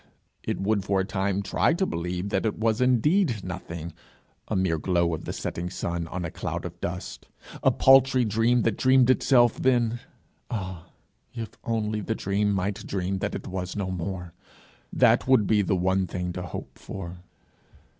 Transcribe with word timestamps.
It 0.41 0.59
would 0.59 0.83
for 0.83 0.99
a 0.99 1.05
time 1.05 1.43
try 1.43 1.73
to 1.73 1.85
believe 1.85 2.29
that 2.29 2.43
it 2.43 2.57
was 2.57 2.81
indeed 2.81 3.43
nothing, 3.43 3.93
a 4.47 4.55
mere 4.55 4.79
glow 4.79 5.13
of 5.13 5.25
the 5.25 5.31
setting 5.31 5.69
sun 5.69 6.07
on 6.07 6.25
a 6.25 6.31
cloud 6.31 6.65
of 6.65 6.81
dust, 6.81 7.27
a 7.61 7.69
paltry 7.69 8.25
dream 8.25 8.63
that 8.63 8.79
dreamed 8.79 9.11
itself 9.11 9.61
then, 9.61 9.99
ah, 10.49 10.87
if 11.35 11.51
only 11.65 12.01
the 12.01 12.15
dream 12.15 12.51
might 12.51 12.83
dream 12.87 13.19
that 13.19 13.35
it 13.35 13.45
was 13.47 13.75
no 13.75 13.91
more! 13.91 14.33
that 14.91 15.27
would 15.27 15.45
be 15.45 15.61
the 15.61 15.75
one 15.75 16.07
thing 16.07 16.33
to 16.33 16.41
hope 16.41 16.79
for. 16.79 17.19